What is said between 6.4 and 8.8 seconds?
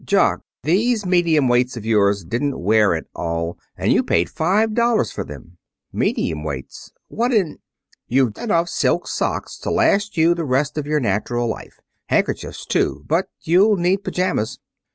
weights! What in" "You've enough